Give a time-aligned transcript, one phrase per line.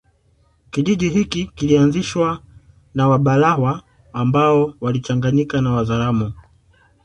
[0.71, 2.41] Kijiji hiki kilianzishwa
[2.93, 6.33] na Wabalawa ambao walichanganyika na Wazaramo